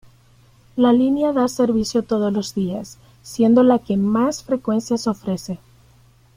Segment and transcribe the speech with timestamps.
[0.77, 5.59] La línea da servicio todos los días, siendo la que más frecuencias ofrece.